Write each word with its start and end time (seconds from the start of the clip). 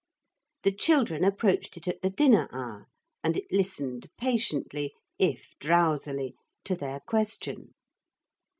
The 0.63 0.71
children 0.71 1.23
approached 1.23 1.77
it 1.77 1.87
at 1.87 2.01
the 2.01 2.09
dinner 2.09 2.49
hour 2.51 2.87
and 3.23 3.37
it 3.37 3.45
listened 3.51 4.07
patiently 4.17 4.95
if 5.19 5.53
drowsily 5.59 6.33
to 6.65 6.75
their 6.75 7.01
question. 7.01 7.75